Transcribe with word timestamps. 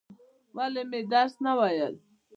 ولې 0.55 0.81
مې 0.89 1.01
درس 1.11 1.33
نه 1.45 1.51
وایل؟ 1.57 1.93